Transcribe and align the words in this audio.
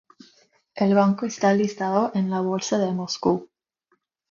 El 0.73 0.95
banco 0.95 1.27
está 1.27 1.53
listado 1.53 2.09
en 2.15 2.31
la 2.31 2.41
bolsa 2.41 2.79
de 2.79 2.91
Moscú. 2.91 3.51